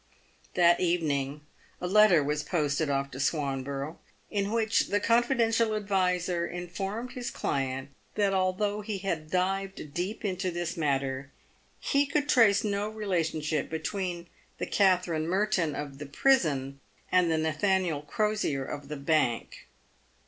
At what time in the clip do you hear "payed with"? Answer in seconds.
2.41-2.49